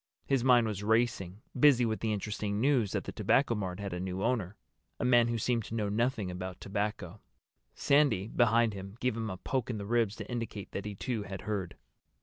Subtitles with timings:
[0.25, 3.99] His mind was racing, busy with the interesting news that the Tobacco Mart had a
[3.99, 7.21] new owner—a man who seemed to know nothing about tobacco.
[7.75, 11.21] Sandy, behind him, gave him a poke in the ribs to indicate that he too
[11.21, 11.75] had heard.